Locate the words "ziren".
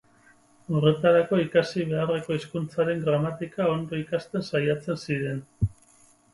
5.09-5.49